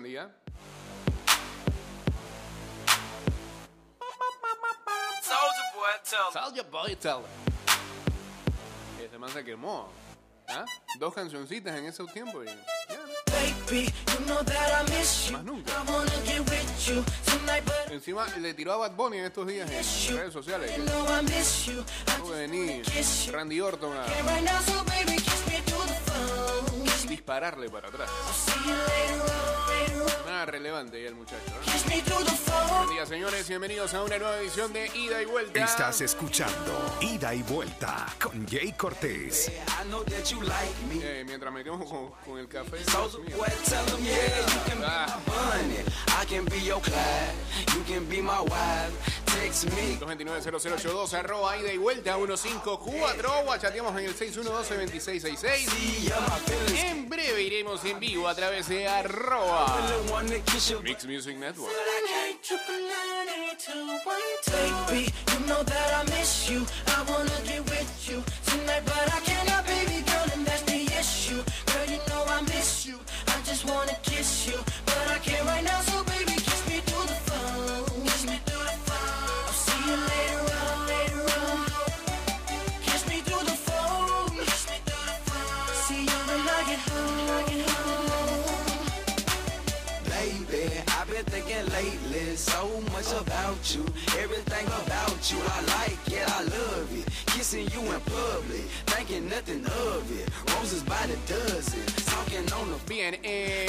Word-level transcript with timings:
buen 0.00 0.10
día. 0.10 0.30
Soldier 5.22 5.66
boy, 5.74 5.94
tell 6.04 6.32
Soldier 6.32 6.64
Boy 6.70 6.96
Tell. 6.96 7.22
Ese 9.04 9.18
man 9.18 9.30
se 9.30 9.44
quemó. 9.44 9.88
¿Ah? 10.48 10.64
Dos 10.98 11.14
cancioncitas 11.14 11.76
en 11.78 11.86
ese 11.86 12.04
tiempo 12.06 12.42
y 12.42 12.46
ya, 12.46 12.54
¿no? 12.54 12.60
Baby, 13.30 13.84
you 13.84 14.24
know 14.26 14.42
that 14.42 14.84
I 14.84 14.90
miss 14.90 15.28
you. 15.28 15.32
Más 15.36 15.44
nunca. 15.44 15.70
I 15.70 15.90
wanna 15.90 16.10
get 16.24 16.40
with 16.50 16.88
you 16.88 17.04
tonight, 17.24 17.64
but 17.64 17.92
Encima 17.92 18.26
le 18.38 18.54
tiró 18.54 18.72
a 18.72 18.76
Bad 18.78 18.96
Bunny 18.96 19.18
en 19.18 19.26
estos 19.26 19.46
días 19.46 19.70
en 19.70 20.16
redes 20.16 20.32
sociales. 20.32 20.76
you 20.76 20.84
know 20.84 21.06
I 21.06 21.22
miss 21.22 21.66
you. 21.66 21.80
I 22.08 22.16
Tuvo 22.16 22.30
que 22.32 22.36
venir. 22.38 22.84
Randy 23.32 23.60
Orton 23.60 23.92
a 23.96 24.04
And 24.04 24.26
right 24.26 24.42
now, 24.44 24.60
so 24.62 24.82
baby, 24.84 25.16
kiss 25.16 25.46
me 25.46 25.60
through 25.64 25.86
the 25.86 25.94
phone. 26.10 26.84
Kiss 26.84 27.04
me, 27.04 27.10
dispararle 27.10 27.70
para 27.70 27.88
atrás. 27.88 28.10
I'll 28.10 28.32
see 28.32 28.68
you 28.68 28.74
later 28.74 29.22
on, 29.22 29.28
later 29.28 29.54
on. 29.54 29.59
Nada 30.26 30.46
relevante 30.46 30.96
ahí 30.96 31.04
el 31.04 31.14
muchacho. 31.14 31.42
¿no? 31.54 31.72
Kiss 31.72 31.86
me 31.86 32.00
through 32.02 32.24
the 32.24 32.30
phone. 32.32 32.68
Buen 32.84 32.90
día, 32.90 33.06
señores. 33.06 33.48
Bienvenidos 33.48 33.94
a 33.94 34.02
una 34.02 34.18
nueva 34.18 34.38
edición 34.38 34.72
de 34.72 34.86
Ida 34.94 35.22
y 35.22 35.26
Vuelta. 35.26 35.64
Estás 35.64 36.00
escuchando 36.00 36.96
Ida 37.00 37.34
y 37.34 37.42
Vuelta 37.42 38.06
con 38.22 38.46
Jay 38.46 38.72
Cortés. 38.72 39.50
Eh, 41.02 41.24
mientras 41.26 41.52
me 41.52 41.64
quemo 41.64 41.84
con, 41.84 42.10
con 42.24 42.38
el 42.38 42.48
café. 42.48 42.78
Be 48.08 48.22
Ah. 48.22 48.80
My 49.40 49.52
honey. 49.52 49.66
I 49.66 49.66
can 49.66 49.70
be 49.70 49.82
your 49.82 49.94
Clyde. 49.94 49.96
You 49.96 49.98
can 49.98 50.18
be 50.18 50.24
my 50.24 50.32
wife. 50.32 50.50
Text 50.54 50.56
me. 50.80 50.90
229-0082, 51.00 51.14
arroba 51.14 51.56
ida 51.58 51.72
y 51.72 51.78
vuelta 51.78 52.16
154. 52.16 53.44
Guachateamos 53.44 53.98
en 53.98 54.06
el 54.06 54.16
612-2666. 54.16 55.68
See 55.68 56.08
ya, 56.08 56.20
my 56.20 56.40
feelings. 56.46 56.84
En 56.84 57.08
breve 57.08 57.42
iremos 57.42 57.84
en 57.84 58.00
vivo 58.00 58.28
a 58.28 58.34
través 58.34 58.68
de 58.68 58.86
arroba. 58.86 59.66
Mix 60.82 61.06
Music 61.06 61.36
Network. 61.36 61.72
Baby, 64.50 65.12
you 65.32 65.46
know 65.46 65.62
that 65.64 65.94
I 65.94 66.04
miss 66.10 66.48
you. 66.50 66.66
I 66.86 67.02
wanna 67.10 67.30
get 67.44 67.59
so 92.40 92.80
much 92.92 93.12
about 93.12 93.60
you. 93.74 93.84
Everything 94.18 94.66
about 94.66 95.20
you, 95.30 95.38
I 95.38 95.60
like 95.76 96.08
it, 96.08 96.26
I 96.26 96.42
love 96.44 96.88
it. 96.92 97.06
Kissing 97.26 97.68
you 97.74 97.80
in 97.80 98.00
public, 98.00 98.64
thinking 98.86 99.28
nothing 99.28 99.64
of 99.66 100.10
it. 100.10 100.28
Roses 100.54 100.82
by 100.82 101.06
the 101.06 101.18
dozen, 101.28 101.84
talking 102.06 102.50
on 102.52 102.70
the 102.72 102.80
Bien, 102.88 103.18
eh. 103.22 103.66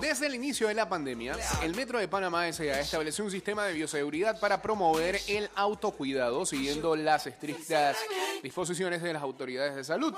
Desde 0.00 0.26
el 0.26 0.34
inicio 0.34 0.68
de 0.68 0.74
la 0.74 0.88
pandemia, 0.88 1.36
el 1.62 1.74
Metro 1.74 1.98
de 1.98 2.08
Panamá 2.08 2.48
S.A. 2.48 2.80
estableció 2.80 3.24
un 3.24 3.30
sistema 3.30 3.64
de 3.66 3.74
bioseguridad 3.74 4.38
para 4.40 4.62
promover 4.62 5.20
el 5.26 5.50
autocuidado 5.54 6.46
siguiendo 6.46 6.96
las 6.96 7.26
estrictas 7.26 7.96
disposiciones 8.42 9.02
de 9.02 9.12
las 9.12 9.22
autoridades 9.22 9.74
de 9.74 9.84
salud. 9.84 10.14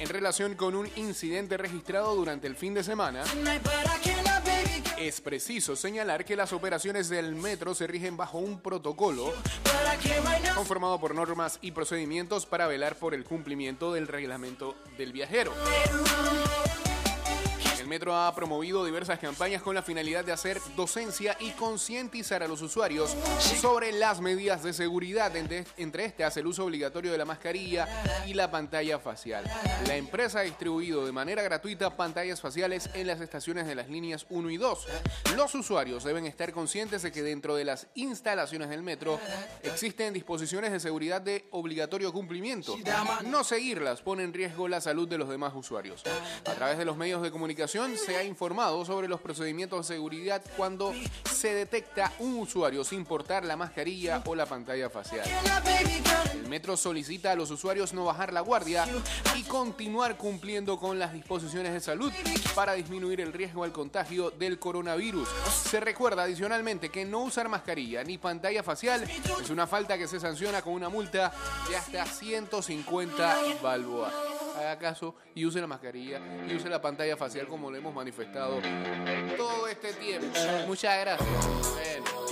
En 0.00 0.08
relación 0.08 0.54
con 0.54 0.74
un 0.74 0.88
incidente 0.96 1.56
registrado 1.56 2.14
durante 2.14 2.46
el 2.46 2.56
fin 2.56 2.74
de 2.74 2.84
semana, 2.84 3.24
es 5.00 5.20
preciso 5.20 5.76
señalar 5.76 6.24
que 6.24 6.36
las 6.36 6.52
operaciones 6.52 7.08
del 7.08 7.34
metro 7.34 7.74
se 7.74 7.86
rigen 7.86 8.16
bajo 8.16 8.38
un 8.38 8.60
protocolo 8.60 9.32
conformado 10.54 10.98
por 10.98 11.14
normas 11.14 11.58
y 11.62 11.72
procedimientos 11.72 12.46
para 12.46 12.66
velar 12.66 12.96
por 12.96 13.14
el 13.14 13.24
cumplimiento 13.24 13.92
del 13.92 14.08
reglamento 14.08 14.74
del 14.96 15.12
viajero. 15.12 15.52
Metro 17.88 18.14
ha 18.14 18.34
promovido 18.34 18.84
diversas 18.84 19.18
campañas 19.18 19.62
con 19.62 19.74
la 19.74 19.82
finalidad 19.82 20.24
de 20.24 20.32
hacer 20.32 20.60
docencia 20.76 21.36
y 21.40 21.52
concientizar 21.52 22.42
a 22.42 22.48
los 22.48 22.60
usuarios 22.60 23.16
sobre 23.60 23.92
las 23.92 24.20
medidas 24.20 24.62
de 24.62 24.74
seguridad, 24.74 25.34
entre, 25.36 25.64
entre 25.78 26.04
estas 26.04 26.36
el 26.36 26.46
uso 26.46 26.64
obligatorio 26.66 27.10
de 27.10 27.18
la 27.18 27.24
mascarilla 27.24 27.88
y 28.26 28.34
la 28.34 28.50
pantalla 28.50 28.98
facial. 28.98 29.44
La 29.86 29.96
empresa 29.96 30.40
ha 30.40 30.42
distribuido 30.42 31.06
de 31.06 31.12
manera 31.12 31.42
gratuita 31.42 31.96
pantallas 31.96 32.40
faciales 32.40 32.90
en 32.92 33.06
las 33.06 33.20
estaciones 33.22 33.66
de 33.66 33.74
las 33.74 33.88
líneas 33.88 34.26
1 34.28 34.50
y 34.50 34.58
2. 34.58 34.86
Los 35.34 35.54
usuarios 35.54 36.04
deben 36.04 36.26
estar 36.26 36.52
conscientes 36.52 37.02
de 37.02 37.10
que 37.10 37.22
dentro 37.22 37.56
de 37.56 37.64
las 37.64 37.86
instalaciones 37.94 38.68
del 38.68 38.82
metro 38.82 39.18
existen 39.62 40.12
disposiciones 40.12 40.72
de 40.72 40.80
seguridad 40.80 41.22
de 41.22 41.46
obligatorio 41.52 42.12
cumplimiento. 42.12 42.76
No 43.24 43.44
seguirlas 43.44 44.02
pone 44.02 44.24
en 44.24 44.34
riesgo 44.34 44.68
la 44.68 44.82
salud 44.82 45.08
de 45.08 45.16
los 45.16 45.30
demás 45.30 45.54
usuarios. 45.54 46.02
A 46.44 46.52
través 46.52 46.76
de 46.76 46.84
los 46.84 46.96
medios 46.96 47.22
de 47.22 47.30
comunicación 47.30 47.77
se 47.96 48.16
ha 48.16 48.24
informado 48.24 48.84
sobre 48.84 49.06
los 49.06 49.20
procedimientos 49.20 49.86
de 49.86 49.94
seguridad 49.94 50.42
cuando 50.56 50.92
se 51.30 51.54
detecta 51.54 52.12
un 52.18 52.34
usuario 52.34 52.82
sin 52.82 53.04
portar 53.04 53.44
la 53.44 53.56
mascarilla 53.56 54.20
o 54.26 54.34
la 54.34 54.46
pantalla 54.46 54.90
facial. 54.90 55.22
El 56.32 56.48
metro 56.48 56.76
solicita 56.76 57.30
a 57.30 57.36
los 57.36 57.52
usuarios 57.52 57.92
no 57.92 58.04
bajar 58.04 58.32
la 58.32 58.40
guardia 58.40 58.84
y 59.36 59.44
continuar 59.44 60.16
cumpliendo 60.16 60.76
con 60.76 60.98
las 60.98 61.12
disposiciones 61.12 61.72
de 61.72 61.80
salud 61.80 62.12
para 62.56 62.72
disminuir 62.72 63.20
el 63.20 63.32
riesgo 63.32 63.62
al 63.62 63.72
contagio 63.72 64.30
del 64.30 64.58
coronavirus. 64.58 65.28
Se 65.64 65.78
recuerda 65.78 66.24
adicionalmente 66.24 66.88
que 66.88 67.04
no 67.04 67.20
usar 67.20 67.48
mascarilla 67.48 68.02
ni 68.02 68.18
pantalla 68.18 68.64
facial 68.64 69.08
es 69.40 69.50
una 69.50 69.68
falta 69.68 69.96
que 69.96 70.08
se 70.08 70.18
sanciona 70.18 70.62
con 70.62 70.72
una 70.72 70.88
multa 70.88 71.32
de 71.68 71.76
hasta 71.76 72.06
150 72.06 73.36
balboas. 73.62 74.37
Haga 74.58 74.78
caso 74.78 75.14
y 75.34 75.44
use 75.44 75.60
la 75.60 75.66
mascarilla 75.66 76.20
y 76.48 76.54
use 76.54 76.68
la 76.68 76.80
pantalla 76.80 77.16
facial 77.16 77.46
como 77.46 77.70
lo 77.70 77.76
hemos 77.76 77.94
manifestado 77.94 78.60
todo 79.36 79.68
este 79.68 79.92
tiempo. 79.94 80.26
Muchas 80.66 80.98
gracias. 81.00 82.27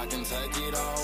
I 0.00 0.06
can 0.06 0.24
take 0.24 0.56
it 0.56 0.74
all 0.74 0.99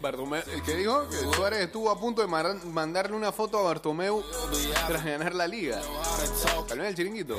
Bartomeu- 0.00 0.44
¿Qué 0.64 0.74
dijo? 0.76 1.08
Que 1.08 1.16
Suárez 1.34 1.60
estuvo 1.60 1.90
a 1.90 1.98
punto 1.98 2.22
de 2.22 2.28
mandarle 2.28 3.16
una 3.16 3.32
foto 3.32 3.58
a 3.58 3.62
Bartomeu 3.62 4.22
tras 4.86 5.04
ganar 5.04 5.34
la 5.34 5.46
liga. 5.46 5.80
Tal 6.68 6.78
vez 6.78 6.88
el 6.88 6.94
chiringuito. 6.94 7.36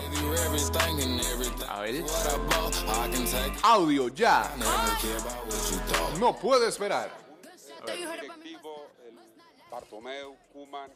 A 1.67 1.79
ver. 1.81 2.03
Audio 3.63 4.09
ya. 4.09 4.53
No 6.19 6.35
puede 6.37 6.67
esperar. 6.67 7.11
directivo, 7.85 8.87
el 9.07 9.17
Bartomeu, 9.71 10.35
Kuman, 10.51 10.91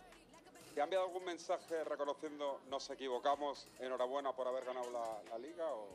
¿te 0.75 0.81
ha 0.81 0.83
enviado 0.83 1.06
algún 1.06 1.24
mensaje 1.24 1.83
reconociendo 1.86 2.60
nos 2.69 2.89
equivocamos, 2.89 3.68
enhorabuena 3.80 4.33
por 4.33 4.48
haber 4.48 4.65
ganado 4.65 4.92
la, 4.92 5.21
la 5.30 5.38
liga? 5.38 5.65
O... 5.71 5.88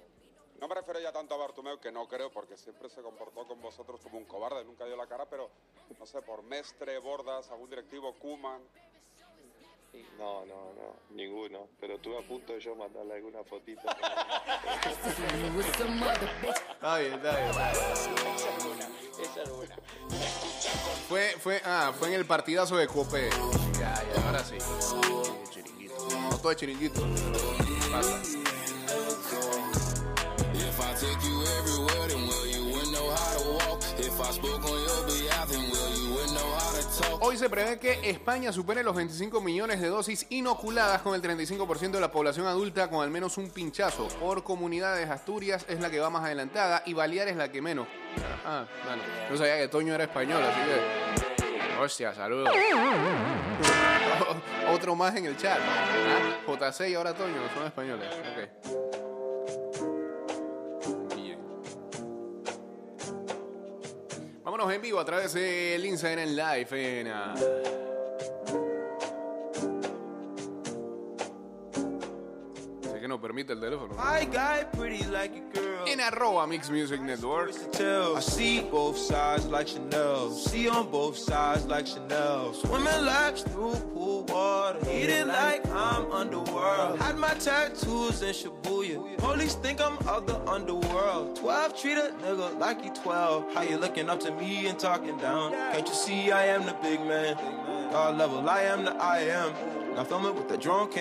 No 0.61 0.67
me 0.67 0.75
refiero 0.75 0.99
ya 1.01 1.13
tanto 1.13 1.35
a 1.35 1.39
Bartomeu, 1.39 1.79
que 1.79 1.93
no 1.93 2.09
creo, 2.09 2.31
porque 2.31 2.57
siempre 2.57 2.89
se 2.89 3.01
comportó 3.01 3.47
con 3.47 3.61
vosotros 3.63 4.01
como 4.01 4.19
un 4.19 4.25
cobarde, 4.25 4.65
nunca 4.65 4.85
dio 4.87 4.97
la 4.97 5.07
cara, 5.07 5.27
pero 5.27 5.51
no 5.99 6.07
sé, 6.07 6.21
por 6.23 6.43
Mestre, 6.43 6.99
Bordas, 6.99 7.51
algún 7.51 7.71
directivo, 7.71 8.13
Kuman. 8.15 8.61
No, 10.19 10.45
no, 10.45 10.75
no, 10.75 10.97
ninguno. 11.11 11.69
Pero 11.81 11.95
estuve 11.95 12.19
a 12.19 12.23
punto 12.23 12.53
de 12.53 12.61
yo 12.61 12.75
mandarle 12.75 13.15
alguna 13.15 13.43
fotito. 13.45 13.83
Está 16.73 16.99
bien, 16.99 17.15
está 17.15 17.37
bien. 17.37 17.51
Esa 19.21 19.43
es 19.43 19.51
buena. 19.51 19.77
Fue, 21.09 21.37
fue, 21.39 21.63
ah, 21.65 21.93
fue 21.97 22.09
en 22.09 22.15
el 22.15 22.27
partidazo 22.27 22.77
de 22.77 22.87
Cope. 22.87 23.31
Ya, 23.79 24.03
ya, 24.13 24.27
ahora 24.27 24.45
sí. 24.45 24.61
Sí, 24.61 24.97
chiringuito. 25.51 26.09
No 26.21 26.39
todo 26.39 26.51
es 26.51 26.59
chiringuito. 26.59 27.01
Pasa. 27.91 28.48
Took 30.99 31.23
you 31.23 31.43
everywhere, 31.61 32.09
then 32.09 32.27
well, 32.27 32.45
you 32.45 32.59
know 32.91 33.09
how 33.15 33.39
to 33.39 33.51
walk. 33.53 33.81
If 33.99 34.21
I 34.21 34.33
spoke 34.33 34.65
on 34.65 34.81
your 34.83 35.07
behalf, 35.07 35.49
then 35.49 35.71
well, 35.71 35.91
you 35.97 36.13
wouldn't 36.13 36.35
know 36.35 36.51
how 36.59 36.73
to 36.73 36.83
talk. 37.01 37.23
Hoy 37.23 37.37
se 37.37 37.49
prevé 37.49 37.79
que 37.79 38.01
España 38.11 38.53
supere 38.53 38.83
los 38.83 38.97
25 38.97 39.41
millones 39.41 39.81
de 39.81 39.87
dosis 39.87 40.27
inoculadas 40.31 41.03
con 41.03 41.15
el 41.15 41.23
35% 41.23 41.93
de 41.93 42.01
la 42.01 42.11
población 42.11 42.49
adulta 42.49 42.91
con 42.91 43.05
al 43.05 43.11
menos 43.11 43.39
un 43.39 43.51
pinchazo. 43.51 44.09
Por 44.19 44.43
comunidades, 44.43 45.09
Asturias 45.09 45.65
es 45.69 45.81
la 45.81 45.89
que 45.89 46.01
va 46.01 46.11
más 46.11 46.25
adelantada 46.25 46.83
y 46.85 46.95
Baleares 46.95 47.37
la 47.37 47.53
que 47.53 47.63
menos. 47.63 47.87
Ah, 48.45 48.67
bueno. 48.85 49.03
No 49.31 49.37
sabía 49.37 49.57
que 49.57 49.69
Toño 49.69 49.95
era 49.95 50.03
español, 50.03 50.43
así 50.43 50.61
que... 50.63 51.81
Hostia, 51.81 52.13
saludos. 52.13 52.51
Otro 54.73 54.97
más 54.97 55.15
en 55.15 55.27
el 55.27 55.37
chat. 55.37 55.61
Ah, 55.61 56.39
JC 56.45 56.89
y 56.89 56.95
ahora 56.95 57.15
Toño 57.15 57.37
son 57.55 57.67
españoles. 57.67 58.09
Ok. 58.15 59.08
Vámonos 64.59 64.75
en 64.75 64.83
vivo 64.83 64.99
a 64.99 65.05
través 65.05 65.35
del 65.35 65.85
Instagram 65.85 66.31
Live 66.31 67.01
en... 67.01 67.07
Sé 72.83 73.01
que 73.01 73.07
nos 73.07 73.21
permite 73.21 73.53
el 73.53 73.61
teléfono. 73.61 73.95
I 73.95 74.25
got 74.25 74.73
pretty 74.73 75.05
like 75.13 75.33
a 75.37 75.43
girl. 75.57 75.87
En 75.87 76.01
arroba 76.01 76.49
Mix 76.49 76.71
Music 76.71 77.01
Network. 77.01 77.53
I 77.79 78.21
see 78.21 78.63
both 78.69 78.99
sides 78.99 79.47
like 79.47 79.69
Chanel. 79.69 80.33
See 80.33 80.69
on 80.69 80.91
both 80.91 81.17
sides 81.17 81.65
like 81.67 81.87
Chanel. 81.87 82.53
Swimming 82.53 83.05
laps 83.05 83.45
through 83.45 83.77
pool 83.95 84.25
water. 84.25 84.81
Eating 84.91 85.29
like 85.29 85.65
I'm 85.69 86.11
underworld. 86.11 86.99
Had 86.99 87.17
my 87.17 87.35
tattoos 87.35 88.23
in 88.23 88.35
Shibuya. 88.35 88.58
Police 89.19 89.57
think 89.57 89.81
I'm 89.81 89.99
of 90.07 90.27
the 90.27 90.41
underworld. 90.49 91.37
12 91.37 91.81
treat 91.81 91.99
a 91.99 92.13
nigga 92.23 92.59
like 92.59 92.83
he 92.83 92.91
12. 92.91 93.53
How 93.53 93.63
you 93.63 93.77
looking 93.77 94.09
up 94.09 94.21
to 94.21 94.31
me 94.31 94.69
and 94.69 94.79
talking 94.79 95.17
down? 95.19 95.53
Can't 95.53 95.87
you 95.87 95.95
see 95.95 96.31
I 96.31 96.47
am 96.47 96.65
the 96.65 96.77
big 96.81 97.01
man? 97.01 97.37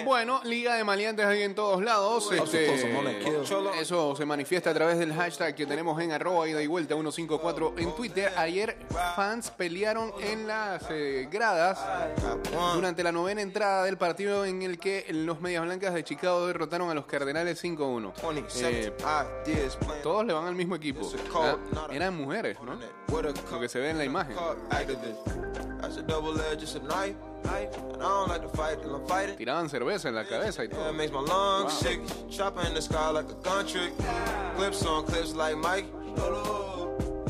Bueno, 0.03 0.41
Liga 0.43 0.75
de 0.75 0.83
Maleantes 0.83 1.25
hay 1.25 1.43
en 1.43 1.53
todos 1.53 1.83
lados. 1.83 2.31
Este, 2.31 2.65
Kill. 3.19 3.43
eso 3.79 4.15
se 4.15 4.25
manifiesta 4.25 4.71
a 4.71 4.73
través 4.73 4.97
del 4.97 5.13
hashtag 5.13 5.53
que 5.53 5.65
tenemos 5.65 6.01
en 6.01 6.11
arroba 6.11 6.47
ida 6.47 6.61
y 6.63 6.67
vuelta 6.67 6.95
154 6.95 7.75
en 7.77 7.95
Twitter. 7.95 8.31
Ayer 8.35 8.77
fans 9.15 9.51
pelearon 9.51 10.11
en 10.19 10.47
las 10.47 10.83
eh, 10.89 11.27
gradas 11.31 11.79
durante 12.73 13.03
la 13.03 13.11
novena 13.11 13.41
entrada 13.41 13.83
del 13.83 13.97
partido 13.97 14.45
en 14.45 14.63
el 14.63 14.79
que 14.79 15.05
los 15.09 15.41
Medias 15.41 15.63
Blancas 15.63 15.93
de 15.93 16.03
Chicago 16.03 16.47
derrotaron 16.47 16.89
a 16.89 16.93
los 16.95 17.05
Cardenales 17.05 17.63
5-1. 17.63 18.13
Eh, 18.17 18.21
27 18.33 18.93
ideas 19.45 19.75
playing. 19.75 20.01
todos 20.01 20.25
le 20.25 20.33
van 20.33 20.45
al 20.45 20.55
mismo 20.55 20.75
equipo. 20.75 21.07
Ah, 21.35 21.55
Eran 21.91 22.15
mujeres, 22.15 22.57
¿no? 22.61 22.77
Lo 23.51 23.59
que 23.59 23.69
se 23.69 23.79
ve 23.79 23.91
en 23.91 23.97
la 23.99 24.05
imagen. 24.05 24.35
That's 25.81 25.97
a 25.97 26.01
double 26.03 26.39
edge, 26.41 26.63
it's 26.63 26.75
a 26.75 26.79
knife. 26.79 27.15
knife. 27.43 27.75
And 27.93 28.01
I 28.01 28.07
don't 28.07 28.29
like 28.29 28.41
to 28.41 28.49
fight 28.49 28.81
till 28.81 28.95
I'm 28.95 29.05
fighting. 29.07 29.35
Tiraban 29.37 29.69
cerveza 29.69 30.07
en 30.09 30.15
la 30.15 30.23
cabeza 30.23 30.63
y 30.63 30.67
Yeah, 30.71 30.77
todo. 30.77 30.89
it 30.89 30.93
makes 30.95 31.11
my 31.11 31.21
lungs 31.21 31.73
sick. 31.73 31.99
Chopper 32.29 32.61
in 32.67 32.73
the 32.73 32.81
sky 32.81 33.09
like 33.11 33.29
a 33.29 33.35
gun 33.43 33.65
trick. 33.65 33.93
Clips 34.57 34.85
on 34.85 35.05
clips 35.05 35.33
like 35.35 35.55
Mike. 35.57 35.85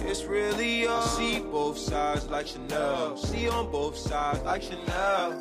It's 0.09 0.23
really 0.23 0.87
all. 0.87 1.01
I 1.01 1.05
see 1.07 1.39
both 1.39 1.77
sides 1.77 2.29
like 2.29 2.47
Chanel. 2.47 3.17
See 3.17 3.49
on 3.49 3.69
both 3.69 3.97
sides 3.97 4.41
like 4.43 4.61
Chanel. 4.63 5.33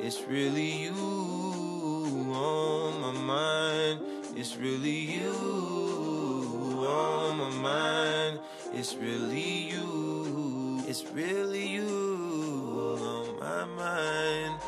It's 0.00 0.20
really 0.28 0.72
you 0.84 2.32
on 2.34 3.00
my 3.00 3.12
mind. 3.12 4.00
It's 4.36 4.56
really 4.56 4.90
you 5.14 5.30
on 6.88 7.38
my 7.38 7.50
mind. 7.62 8.40
It's 8.72 8.94
really 8.96 9.70
you. 9.70 10.43
It's 10.94 11.04
really 11.10 11.66
you 11.66 12.98
on 13.02 13.40
my 13.40 13.64
mind. 13.64 14.60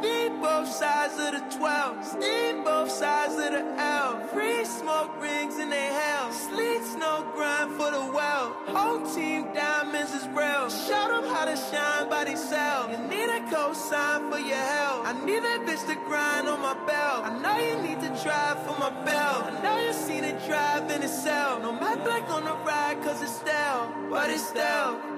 Need 0.00 0.40
both 0.40 0.68
sides 0.68 1.14
of 1.14 1.32
the 1.34 1.58
12. 1.58 2.20
Need 2.20 2.62
both 2.62 2.88
sides 2.88 3.34
of 3.34 3.50
the 3.50 3.64
L. 3.82 4.20
Free 4.28 4.64
smoke 4.64 5.10
rings 5.20 5.58
in 5.58 5.70
they 5.70 5.86
hell. 5.86 6.30
Sleet 6.30 6.80
snow 6.84 7.26
grind 7.34 7.72
for 7.72 7.90
the 7.90 8.06
well. 8.14 8.54
Whole 8.68 9.02
team 9.16 9.52
diamonds 9.52 10.14
is 10.14 10.28
real. 10.28 10.70
Show 10.70 11.08
them 11.10 11.24
how 11.34 11.44
to 11.44 11.56
shine 11.56 12.08
by 12.08 12.22
themselves. 12.22 12.96
You 12.96 13.08
need 13.08 13.28
a 13.30 13.40
cosign 13.50 14.30
for 14.30 14.38
your 14.38 14.64
help. 14.78 15.08
I 15.08 15.12
need 15.26 15.42
that 15.42 15.66
bitch 15.66 15.84
to 15.88 15.96
grind 16.06 16.46
on 16.46 16.60
my 16.60 16.74
belt. 16.86 17.24
I 17.26 17.36
know 17.42 17.58
you 17.58 17.82
need 17.82 18.00
to 18.00 18.22
drive 18.22 18.62
for 18.62 18.78
my 18.78 18.90
belt. 19.02 19.42
I 19.50 19.60
know 19.60 19.76
you 19.84 19.92
seen 19.92 20.22
it 20.22 20.38
drive 20.46 20.88
in 20.88 21.02
itself. 21.02 21.62
No 21.62 21.72
matte 21.72 22.04
black 22.04 22.30
on 22.30 22.44
the 22.44 22.54
ride 22.64 23.02
cause 23.02 23.20
it's 23.20 23.34
stale. 23.34 23.92
But 24.08 24.30
it's 24.30 24.46
stale. 24.46 25.14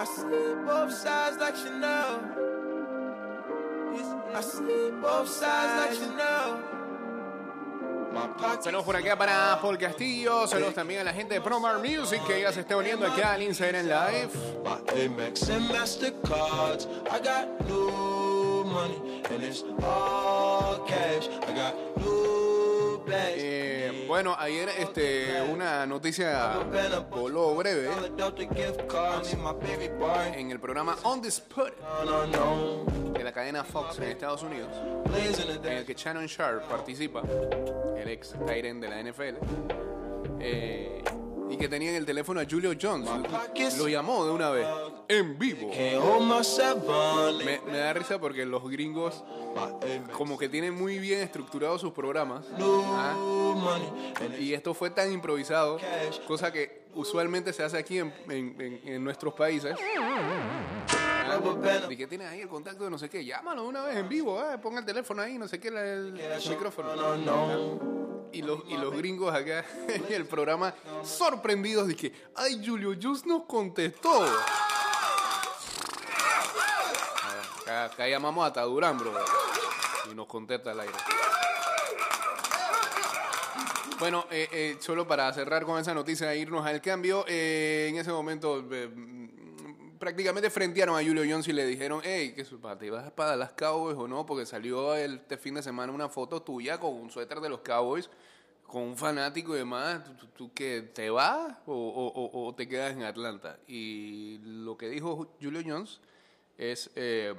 I 0.00 0.04
see 0.04 0.54
both 0.64 0.92
sides 0.92 1.38
like 1.38 1.56
Chanel. 1.56 2.20
I 4.32 4.40
see 4.40 4.90
both 5.02 5.28
sides 5.28 6.00
like. 6.00 6.78
My 8.12 8.28
pockets 8.38 8.64
Saludos 8.64 8.84
por 8.84 8.94
acá 8.94 9.16
para 9.16 9.58
Paul 9.60 9.76
Castillo. 9.76 10.46
Saludos 10.46 10.74
también 10.74 11.00
a 11.00 11.04
la 11.04 11.12
gente 11.12 11.34
de 11.34 11.40
Promar 11.40 11.78
Music 11.78 12.22
que 12.26 12.40
ya 12.40 12.52
se 12.52 12.60
está 12.60 12.76
uniendo 12.76 13.06
acá 13.06 13.32
al 13.32 13.42
Instagram 13.42 13.86
Live. 13.86 14.30
Eh, 23.10 23.77
bueno, 24.08 24.34
ayer 24.38 24.68
este, 24.78 25.40
una 25.42 25.86
noticia 25.86 26.58
voló 27.10 27.54
breve 27.54 27.90
en 30.34 30.50
el 30.50 30.58
programa 30.58 30.96
On 31.04 31.20
the 31.20 31.28
Spot 31.28 31.72
de 33.12 33.24
la 33.24 33.32
cadena 33.32 33.62
Fox 33.64 33.98
en 33.98 34.04
Estados 34.04 34.42
Unidos, 34.42 34.70
en 35.64 35.72
el 35.72 35.84
que 35.84 35.94
Shannon 35.94 36.26
Sharp 36.26 36.68
participa, 36.68 37.22
el 37.96 38.08
ex 38.08 38.34
Tyren 38.46 38.80
de 38.80 38.88
la 38.88 39.02
NFL, 39.02 39.36
eh, 40.40 41.02
y 41.50 41.56
que 41.56 41.68
tenía 41.68 41.90
en 41.90 41.96
el 41.96 42.06
teléfono 42.06 42.40
a 42.40 42.44
Julio 42.48 42.72
Jones. 42.80 43.08
Lo 43.78 43.88
llamó 43.88 44.24
de 44.24 44.30
una 44.32 44.50
vez, 44.50 44.66
en 45.08 45.38
vivo. 45.38 45.70
Me, 47.44 47.60
me 47.70 47.78
da 47.78 47.92
risa 47.92 48.18
porque 48.20 48.44
los 48.46 48.62
gringos 48.70 49.24
como 50.12 50.38
que 50.38 50.48
tienen 50.48 50.74
muy 50.74 50.98
bien 50.98 51.20
estructurados 51.20 51.80
sus 51.80 51.92
programas. 51.92 52.44
¿ah? 52.60 53.14
Y 54.38 54.52
esto 54.54 54.74
fue 54.74 54.90
tan 54.90 55.10
improvisado, 55.12 55.78
cosa 56.26 56.52
que 56.52 56.86
usualmente 56.94 57.52
se 57.52 57.62
hace 57.62 57.78
aquí 57.78 57.98
en, 57.98 58.12
en- 58.28 58.60
en- 58.60 58.80
en 58.84 59.04
nuestros 59.04 59.34
países. 59.34 59.74
band. 61.60 61.92
¿Y 61.92 61.96
que 61.96 62.06
tienes 62.06 62.28
ahí 62.28 62.40
el 62.40 62.48
contacto 62.48 62.84
de 62.84 62.90
no 62.90 62.98
sé 62.98 63.08
qué? 63.10 63.24
Llámalo 63.24 63.66
una 63.66 63.82
vez 63.82 63.96
en 63.96 64.08
vivo, 64.08 64.40
eh, 64.40 64.58
ponga 64.58 64.80
el 64.80 64.86
teléfono 64.86 65.20
ahí, 65.22 65.36
no 65.38 65.46
sé 65.46 65.60
qué, 65.60 65.68
el, 65.68 65.74
el 65.76 66.40
micrófono. 66.50 66.88
Y 68.32 68.42
los, 68.42 68.60
y 68.68 68.76
los 68.76 68.94
gringos 68.96 69.34
acá 69.34 69.64
en 69.88 70.12
el 70.12 70.26
programa 70.26 70.74
sorprendidos 71.02 71.88
de 71.88 71.96
que, 71.96 72.12
ay, 72.34 72.62
Julio 72.64 72.94
Just 73.00 73.26
nos 73.26 73.44
contestó. 73.44 74.24
Acá, 77.62 77.84
acá 77.84 78.08
llamamos 78.08 78.46
a 78.46 78.52
Tadurán, 78.52 78.98
bro. 78.98 79.12
Y 80.10 80.14
nos 80.14 80.26
contesta 80.26 80.70
al 80.72 80.80
aire. 80.80 80.94
Bueno, 83.98 84.26
eh, 84.30 84.48
eh, 84.52 84.76
solo 84.78 85.08
para 85.08 85.32
cerrar 85.32 85.64
con 85.64 85.80
esa 85.80 85.92
noticia 85.92 86.32
e 86.32 86.38
irnos 86.38 86.64
al 86.64 86.80
cambio, 86.80 87.24
eh, 87.26 87.88
en 87.90 87.96
ese 87.96 88.12
momento 88.12 88.64
prácticamente 89.98 90.50
frentearon 90.50 90.96
a 90.96 91.02
Julio 91.02 91.24
Jones 91.28 91.48
y 91.48 91.52
le 91.52 91.66
dijeron, 91.66 92.00
hey, 92.04 92.32
que 92.34 92.44
¿te 92.44 92.90
vas 92.90 93.10
para 93.12 93.36
las 93.36 93.52
Cowboys 93.52 93.96
o 93.96 94.08
no? 94.08 94.24
Porque 94.26 94.46
salió 94.46 94.94
este 94.94 95.36
fin 95.36 95.54
de 95.54 95.62
semana 95.62 95.92
una 95.92 96.08
foto 96.08 96.42
tuya 96.42 96.78
con 96.78 96.94
un 96.94 97.10
suéter 97.10 97.40
de 97.40 97.48
los 97.48 97.60
Cowboys, 97.60 98.10
con 98.66 98.82
un 98.82 98.96
fanático 98.96 99.54
y 99.54 99.58
demás. 99.58 100.04
¿Tú, 100.04 100.26
tú, 100.28 100.52
qué, 100.54 100.82
te 100.82 101.10
vas 101.10 101.56
o, 101.66 102.54
te 102.56 102.68
quedas 102.68 102.92
en 102.92 103.02
Atlanta? 103.02 103.58
Y 103.66 104.38
lo 104.42 104.76
que 104.76 104.88
dijo 104.88 105.28
Julio 105.40 105.62
Jones 105.66 106.00
es, 106.56 106.90
eh, 106.94 107.34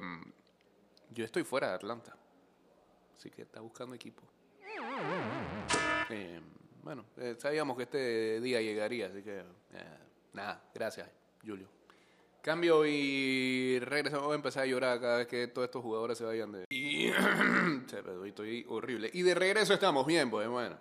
yo 1.10 1.24
estoy 1.24 1.44
fuera 1.44 1.68
de 1.68 1.74
Atlanta, 1.74 2.16
así 3.16 3.30
que 3.30 3.42
está 3.42 3.60
buscando 3.60 3.94
equipo. 3.94 4.22
Eh, 6.10 6.40
bueno, 6.82 7.04
eh, 7.18 7.36
sabíamos 7.38 7.76
que 7.76 7.84
este 7.84 8.40
día 8.40 8.60
llegaría, 8.60 9.06
así 9.06 9.22
que 9.22 9.38
eh, 9.38 9.98
nada, 10.32 10.62
gracias, 10.74 11.08
Julio. 11.44 11.68
Cambio 12.42 12.86
y 12.86 13.78
regreso. 13.80 14.22
Voy 14.22 14.32
a 14.32 14.36
empezar 14.36 14.62
a 14.62 14.66
llorar 14.66 15.00
cada 15.00 15.18
vez 15.18 15.26
que 15.26 15.46
todos 15.48 15.66
estos 15.66 15.82
jugadores 15.82 16.16
se 16.16 16.24
vayan 16.24 16.52
de. 16.52 16.64
Y... 16.70 17.08
Estoy 18.26 18.64
horrible. 18.68 19.10
Y 19.12 19.22
de 19.22 19.34
regreso 19.34 19.74
estamos 19.74 20.06
bien, 20.06 20.30
pues 20.30 20.48
bueno. 20.48 20.76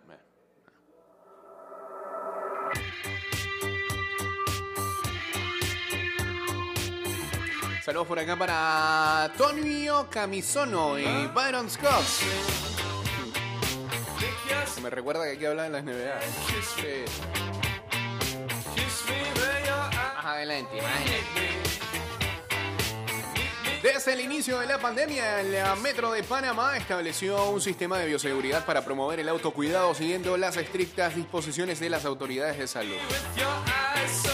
Saludos 7.84 8.08
por 8.08 8.20
acá 8.20 8.38
para 8.38 9.34
Tonio 9.36 10.08
Camisono 10.12 11.00
y 11.00 11.28
Byron 11.34 11.70
Scott. 11.70 12.06
Me 14.84 14.90
recuerda 14.90 15.26
que 15.26 15.32
aquí 15.32 15.46
hablan 15.46 15.72
de 15.72 15.82
las 15.82 15.84
NBA. 15.84 16.22
Sí. 16.78 17.04
Más 20.16 20.26
adelante, 20.26 20.80
adelante. 20.80 21.49
Desde 24.00 24.14
el 24.14 24.22
inicio 24.22 24.60
de 24.60 24.66
la 24.66 24.80
pandemia, 24.80 25.44
la 25.44 25.76
Metro 25.76 26.14
de 26.14 26.24
Panamá 26.24 26.78
estableció 26.78 27.50
un 27.50 27.60
sistema 27.60 27.98
de 27.98 28.08
bioseguridad 28.08 28.66
para 28.66 28.86
promover 28.86 29.20
el 29.20 29.28
autocuidado 29.28 29.94
siguiendo 29.94 30.38
las 30.38 30.56
estrictas 30.56 31.18
disposiciones 31.18 31.82
de 31.82 31.90
las 31.90 32.06
autoridades 32.06 32.58
de 32.58 32.68
salud. 32.70 32.96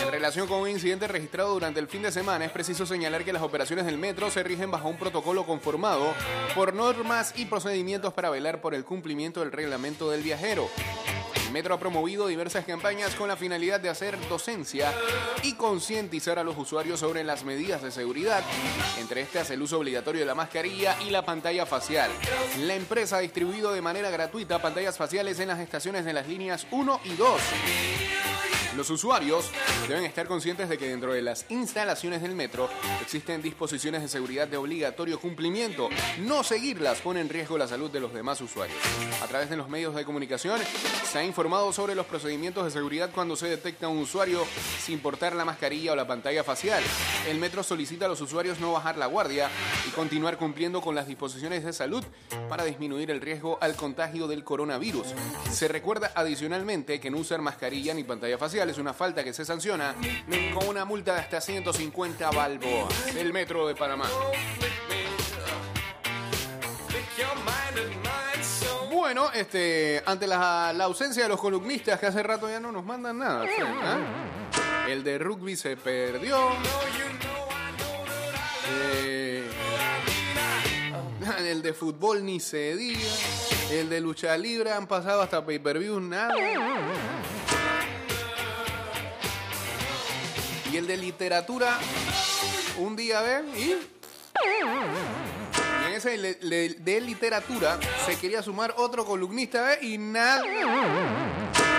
En 0.03 0.12
relación 0.12 0.48
con 0.48 0.60
un 0.60 0.69
incidente 0.69 1.07
registrado 1.07 1.51
durante 1.55 1.79
el 1.79 1.88
fin 1.88 2.03
de 2.03 2.12
semana, 2.12 2.45
es 2.45 2.51
preciso 2.51 2.86
señalar 2.86 3.25
que 3.25 3.34
las 3.34 3.41
operaciones 3.41 3.88
del 3.88 3.98
metro 3.98 4.29
se 4.29 4.43
rigen 4.43 4.69
bajo 4.69 4.88
un 4.88 5.00
protocolo 5.00 5.48
conformado 5.48 6.13
por 6.53 6.75
normas 6.75 7.34
y 7.36 7.45
procedimientos 7.45 8.13
para 8.13 8.29
velar 8.29 8.62
por 8.62 8.75
el 8.75 8.86
cumplimiento 8.86 9.39
del 9.39 9.51
reglamento 9.51 10.12
del 10.12 10.22
viajero. 10.22 10.69
Metro 11.56 11.74
ha 11.74 11.80
promovido 11.80 12.28
diversas 12.28 12.66
campañas 12.66 13.16
con 13.16 13.30
la 13.30 13.38
finalidad 13.38 13.80
de 13.80 13.88
hacer 13.88 14.20
docencia 14.28 14.94
y 15.42 15.54
concientizar 15.54 16.38
a 16.38 16.44
los 16.44 16.58
usuarios 16.58 17.00
sobre 17.00 17.24
las 17.24 17.46
medidas 17.46 17.82
de 17.82 17.92
seguridad, 17.92 18.44
entre 19.00 19.22
estas 19.22 19.50
el 19.52 19.62
uso 19.62 19.80
obligatorio 19.80 20.20
de 20.20 20.28
la 20.28 20.36
mascarilla 20.36 20.98
y 21.08 21.12
la 21.12 21.24
pantalla 21.24 21.66
facial. 21.66 22.12
La 22.60 22.76
empresa 22.76 23.16
ha 23.16 23.20
distribuido 23.22 23.72
de 23.72 23.82
manera 23.82 24.10
gratuita 24.10 24.62
pantallas 24.62 24.98
faciales 24.98 25.40
en 25.40 25.48
las 25.48 25.62
estaciones 25.62 26.04
de 26.04 26.12
las 26.12 26.28
líneas 26.28 26.68
1 26.72 27.00
y 27.06 27.14
2. 27.14 27.42
Los 28.75 28.89
usuarios 28.89 29.51
deben 29.88 30.03
estar 30.03 30.27
conscientes 30.27 30.67
de 30.67 30.77
que 30.77 30.89
dentro 30.89 31.13
de 31.13 31.22
las 31.22 31.46
instalaciones 31.48 32.22
del 32.22 32.36
metro 32.36 32.70
existen 33.01 33.41
disposiciones 33.41 34.01
de 34.01 34.10
seguridad 34.10 34.50
de 34.50 34.58
obligatorio 34.58 35.17
cumplimiento. 35.17 35.88
No 36.20 36.44
seguirlas 36.44 37.00
pone 37.00 37.22
en 37.22 37.29
riesgo 37.29 37.58
la 37.58 37.70
salud 37.70 37.89
de 37.89 38.01
los 38.01 38.13
demás 38.13 38.41
usuarios. 38.41 38.77
A 39.24 39.27
través 39.27 39.50
de 39.50 39.55
los 39.55 39.70
medios 39.70 39.96
de 39.96 40.03
comunicación 40.03 40.60
se 41.10 41.20
ha 41.20 41.24
informado 41.24 41.72
sobre 41.72 41.96
los 41.96 42.05
procedimientos 42.05 42.65
de 42.65 42.72
seguridad 42.72 43.12
cuando 43.15 43.38
se 43.38 43.48
detecta 43.48 43.88
un 43.88 44.00
usuario 44.00 44.46
sin 44.84 45.00
portar 45.00 45.36
la 45.36 45.46
mascarilla 45.46 45.94
o 45.94 45.96
la 45.96 46.05
pantalla 46.05 46.44
facial. 46.44 46.84
El 47.29 47.39
metro 47.39 47.63
solicita 47.63 48.05
a 48.05 48.10
los 48.10 48.20
usuarios 48.20 48.60
no 48.60 48.74
bajar 48.74 48.98
la 48.98 49.05
guardia 49.05 49.50
y 49.88 49.91
continuar 49.91 50.38
cumpliendo 50.38 50.82
con 50.82 50.96
las 50.96 51.08
disposiciones 51.08 51.63
de 51.63 51.72
salud 51.72 52.03
para 52.50 52.65
disminuir 52.65 53.10
el 53.10 53.22
riesgo 53.22 53.58
al 53.62 53.77
contagio 53.77 54.27
del 54.27 54.44
coronavirus. 54.44 55.08
Se 55.50 55.70
recuerda 55.70 56.12
adicionalmente 56.13 57.00
que 57.00 57.10
no 57.10 57.20
usar 57.20 57.41
mascarilla 57.41 57.94
ni 57.94 58.03
pantalla 58.03 58.38
facial 58.38 58.64
es 58.69 58.77
una 58.77 58.93
falta 58.93 59.24
que 59.24 59.34
se 59.34 59.45
sanciona 59.45 59.95
con 60.53 60.67
una 60.67 60.86
multa 60.86 61.13
de 61.13 61.22
hasta 61.22 61.41
150 61.41 62.31
balboas. 62.31 63.15
El 63.15 63.34
metro 63.34 63.67
de 63.67 63.75
Panamá. 63.75 64.10
Bueno, 68.91 69.31
este, 69.34 70.01
ante 70.05 70.25
la, 70.25 70.72
ausencia 70.72 71.24
de 71.24 71.29
los 71.29 71.39
columnistas 71.39 72.00
que 72.00 72.07
hace 72.07 72.24
rato 72.24 72.50
ya 72.50 72.60
no 72.60 72.72
nos 72.72 72.84
mandan 72.84 73.19
nada. 73.19 73.45
¿ah? 73.84 74.88
El 74.89 75.03
de 75.03 75.17
rugby 75.17 75.55
se 75.55 75.77
perdió. 75.77 76.38
Eh, 78.67 79.48
el 81.39 81.62
de 81.62 81.74
fútbol 81.74 82.25
ni 82.25 82.39
se 82.39 82.75
diga. 82.75 83.00
El 83.72 83.89
de 83.89 84.01
lucha 84.01 84.38
libre 84.38 84.72
han 84.72 84.88
pasado 84.88 85.22
hasta 85.22 85.45
pay-per-view, 85.45 86.00
nada. 86.00 86.34
Y 90.75 90.77
el 90.77 90.88
de 90.88 90.98
literatura, 90.98 91.79
un 92.79 92.98
día 92.98 93.22
ven 93.22 93.46
y. 93.55 93.75
Y 95.82 95.88
en 95.88 95.94
ese 95.94 96.17
de 96.17 97.00
literatura 97.00 97.79
se 98.05 98.20
quería 98.20 98.44
sumar 98.44 98.74
otro 98.75 99.05
columnista 99.05 99.62
¿ve? 99.62 99.79
y 99.84 99.98
nada. 99.98 100.44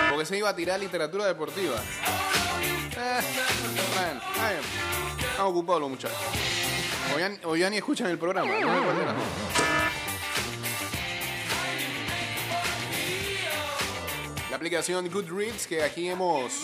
Porque 0.09 0.25
se 0.25 0.39
iba 0.39 0.49
a 0.49 0.55
tirar 0.55 0.79
literatura 0.79 1.27
deportiva. 1.27 1.75
Eh, 1.75 3.19
bueno, 3.93 4.21
está 4.33 4.49
bien. 4.49 4.61
Están 5.29 5.45
ocupados 5.45 5.81
los 5.81 5.91
muchachos. 5.91 6.17
O 7.43 7.55
ya, 7.55 7.69
ni 7.69 7.77
escuchan 7.77 8.07
el 8.07 8.17
programa. 8.17 8.51
La 14.49 14.55
aplicación 14.55 15.07
Goodreads 15.07 15.67
que 15.67 15.83
aquí 15.83 16.09
hemos 16.09 16.63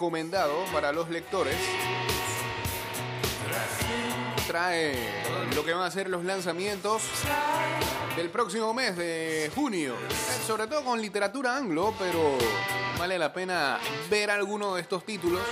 recomendado 0.00 0.64
para 0.72 0.92
los 0.92 1.10
lectores 1.10 1.54
trae 4.46 4.94
lo 5.54 5.62
que 5.62 5.74
van 5.74 5.82
a 5.82 5.90
ser 5.90 6.08
los 6.08 6.24
lanzamientos 6.24 7.02
del 8.16 8.30
próximo 8.30 8.72
mes 8.72 8.96
de 8.96 9.52
junio. 9.54 9.92
Eh, 9.92 10.46
Sobre 10.46 10.68
todo 10.68 10.84
con 10.84 11.02
literatura 11.02 11.54
anglo, 11.54 11.92
pero 11.98 12.38
vale 12.98 13.18
la 13.18 13.30
pena 13.30 13.78
ver 14.08 14.30
alguno 14.30 14.74
de 14.74 14.80
estos 14.80 15.04
títulos 15.04 15.42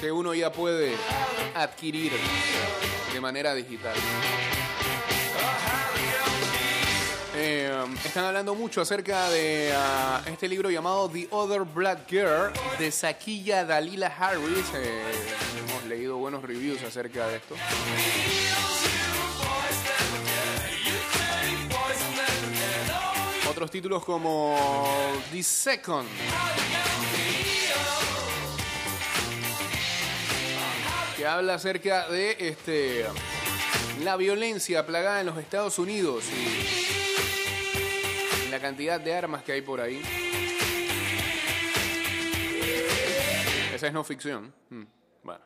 que 0.00 0.10
uno 0.10 0.32
ya 0.32 0.50
puede 0.50 0.94
adquirir 1.54 2.12
de 3.12 3.20
manera 3.20 3.54
digital. 3.54 3.92
Están 8.04 8.24
hablando 8.24 8.54
mucho 8.54 8.80
acerca 8.80 9.28
de 9.30 9.72
ah, 9.74 10.22
este 10.26 10.48
libro 10.48 10.70
llamado 10.70 11.08
The 11.08 11.28
Other 11.30 11.62
Black 11.62 12.08
Girl 12.08 12.50
de 12.78 12.90
Sakiya 12.90 13.64
Dalila 13.64 14.06
Harris. 14.06 14.66
Eh, 14.74 15.02
hemos 15.58 15.84
leído 15.84 16.16
buenos 16.16 16.42
reviews 16.42 16.82
acerca 16.82 17.28
de 17.28 17.36
esto. 17.36 17.54
Otros 23.50 23.70
títulos 23.70 24.04
como 24.04 24.56
The 25.30 25.42
Second. 25.42 26.08
Que 31.16 31.26
habla 31.26 31.54
acerca 31.54 32.08
de 32.08 32.36
este 32.38 33.04
la 34.02 34.16
violencia 34.16 34.86
plagada 34.86 35.20
en 35.20 35.26
los 35.26 35.36
Estados 35.36 35.78
Unidos 35.78 36.24
la 38.60 38.68
cantidad 38.68 39.00
de 39.00 39.14
armas 39.14 39.42
que 39.42 39.52
hay 39.52 39.62
por 39.62 39.80
ahí. 39.80 40.02
Esa 43.74 43.86
es 43.86 43.92
no 43.92 44.04
ficción. 44.04 44.52
Mm, 44.68 44.82
Bueno. 45.22 45.40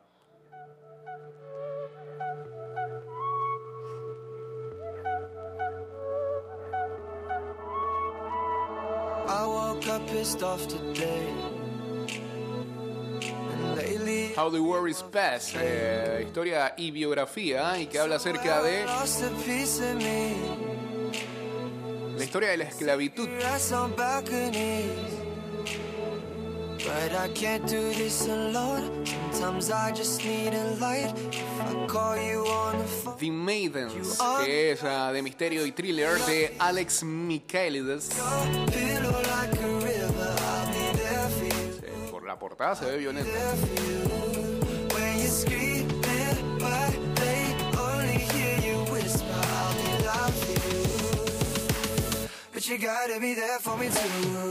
How 14.36 14.50
the 14.50 14.60
War 14.60 14.88
is 14.88 15.02
Past, 15.02 15.54
eh, 15.56 16.24
historia 16.26 16.74
y 16.76 16.90
biografía, 16.90 17.78
y 17.78 17.86
que 17.86 18.00
habla 18.00 18.16
acerca 18.16 18.60
de 18.62 18.84
historia 22.34 22.50
de 22.50 22.56
la 22.56 22.64
esclavitud. 22.64 23.28
Rest 23.40 23.72
on 23.72 23.94
balconies. 23.94 24.90
But 26.78 27.12
I 27.12 27.28
can't 27.32 27.64
do 27.64 27.92
this 27.94 28.28
alone. 28.28 29.06
Sometimes 29.30 29.70
I 29.70 29.92
just 29.92 30.24
need 30.24 30.52
a 30.52 30.74
light. 30.80 31.14
If 31.30 31.60
I 31.60 31.86
call 31.86 32.16
you 32.16 32.44
on 32.44 32.78
the 32.78 32.84
phone. 32.84 33.18
The 33.18 33.30
Maidens, 33.30 34.18
que 34.44 34.72
es 34.72 34.82
ah, 34.82 35.12
de 35.12 35.22
misterio 35.22 35.64
y 35.64 35.70
thriller 35.70 36.18
de 36.26 36.56
Alex 36.58 37.04
Michaelides. 37.04 38.10
Por 42.10 42.24
la 42.24 42.36
portada 42.36 42.74
se 42.74 42.84
ve 42.86 42.96
violenta. 42.96 43.30
But 52.64 52.70
you 52.70 52.78
gotta 52.78 53.20
be 53.20 53.34
there 53.34 53.58
for 53.60 53.76
me 53.76 53.88
too. 53.88 54.50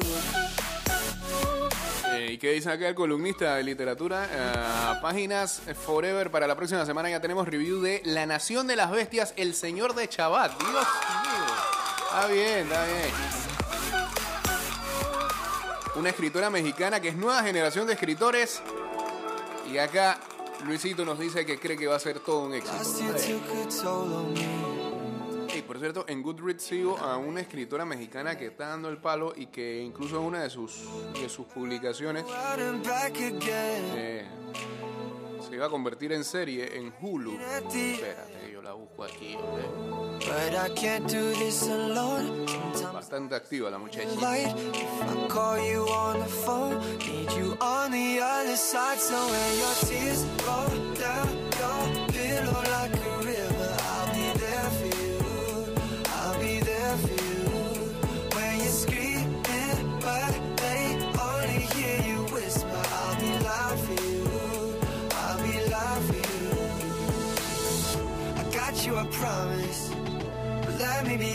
Eh, 2.14 2.34
¿Y 2.34 2.38
qué 2.38 2.52
dice 2.52 2.70
acá 2.70 2.88
el 2.90 2.94
columnista 2.94 3.56
de 3.56 3.64
literatura? 3.64 4.30
Ah, 4.32 5.00
páginas 5.02 5.62
Forever 5.86 6.30
para 6.30 6.46
la 6.46 6.56
próxima 6.56 6.86
semana 6.86 7.10
ya 7.10 7.20
tenemos 7.22 7.48
review 7.48 7.82
de 7.82 8.04
La 8.06 8.28
Nación 8.28 8.68
de 8.68 8.76
las 8.76 8.92
Bestias, 8.92 9.34
El 9.36 9.56
Señor 9.56 9.96
de 9.96 10.08
Chabat. 10.08 10.52
Dios 10.60 10.72
mío. 10.72 10.84
Está 12.06 12.28
bien, 12.28 12.60
está 12.60 12.86
bien. 12.86 13.10
una 15.96 16.10
escritora 16.10 16.52
mexicana 16.52 17.00
que 17.00 17.08
es 17.08 17.16
nueva 17.16 17.42
generación 17.42 17.88
de 17.88 17.94
escritores. 17.94 18.62
Y 19.72 19.80
acá 19.80 20.20
Luisito 20.66 21.04
nos 21.04 21.18
dice 21.18 21.48
que 21.48 21.58
cree 21.58 21.78
que 21.78 21.88
va 21.88 21.96
a 21.96 22.00
ser 22.00 22.20
todo 22.20 22.42
un 22.42 22.54
éxito. 22.54 22.78
Cierto, 25.84 26.06
en 26.08 26.24
Goodreads 26.24 26.64
sigo 26.64 26.98
a 26.98 27.18
una 27.18 27.42
escritora 27.42 27.84
mexicana 27.84 28.38
que 28.38 28.46
está 28.46 28.70
dando 28.70 28.88
el 28.88 29.00
palo 29.00 29.34
y 29.36 29.48
que 29.48 29.82
incluso 29.82 30.18
en 30.18 30.24
una 30.24 30.42
de 30.44 30.50
sus, 30.50 30.80
de 31.14 31.28
sus 31.28 31.46
publicaciones 31.48 32.24
eh, 33.94 34.26
se 35.46 35.54
iba 35.54 35.66
a 35.66 35.70
convertir 35.70 36.14
en 36.14 36.24
serie 36.24 36.78
en 36.78 36.94
Hulu. 37.02 37.34
Espérate, 37.34 38.50
yo 38.50 38.62
la 38.62 38.72
busco 38.72 39.04
aquí. 39.04 39.36
Bastante 42.94 43.36
activa 43.36 43.70
la 43.70 43.78
muchacha. 43.78 44.08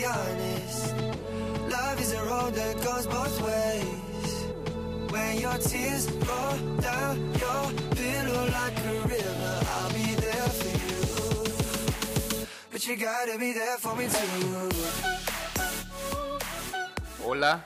Honest. 0.09 0.93
Love 1.69 2.01
is 2.01 2.13
a 2.13 2.23
road 2.23 2.53
that 2.55 2.75
goes 2.83 3.05
both 3.07 3.41
ways. 3.41 4.31
When 5.11 5.39
your 5.39 5.57
tears 5.57 6.09
roll 6.11 6.57
down 6.81 7.15
your 7.43 7.63
pillow 7.95 8.43
like 8.59 8.77
a 8.85 8.93
river, 9.07 9.59
I'll 9.75 9.93
be 9.93 10.15
there 10.15 10.49
for 10.59 10.71
you. 10.85 12.45
But 12.71 12.87
you 12.87 12.95
gotta 12.95 13.37
be 13.37 13.53
there 13.53 13.77
for 13.77 13.95
me 13.95 14.07
too. 14.07 14.69
Hola, 17.25 17.63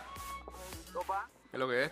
¿qué 1.51 1.53
es 1.53 1.59
lo 1.59 1.67
que 1.69 1.83
es? 1.85 1.91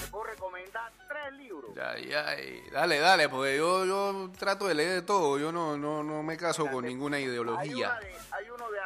te 0.00 0.06
puedo 0.10 0.24
recomendar 0.24 0.92
tres 1.08 1.32
libros. 1.38 1.74
Ya, 1.74 1.98
ya, 1.98 2.36
dale, 2.72 2.98
dale, 2.98 3.28
porque 3.28 3.56
yo, 3.56 3.84
yo 3.84 4.30
trato 4.38 4.68
de 4.68 4.74
leer 4.74 4.92
de 4.94 5.02
todo. 5.02 5.38
Yo 5.38 5.50
no, 5.52 5.76
no, 5.76 6.02
no 6.04 6.22
me 6.22 6.36
caso 6.36 6.66
con 6.70 6.84
ninguna 6.84 7.16
Hay, 7.16 7.24
una 7.24 7.32
ideología. 7.32 7.98
de, 8.00 8.06
hay 8.30 8.50
uno 8.50 8.70
de 8.70 8.80